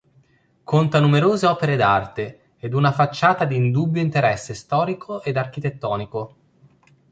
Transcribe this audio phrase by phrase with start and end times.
[0.63, 6.35] Conta numerose opere d'arte ed una facciata di indubbio interesse storico ed architettonico.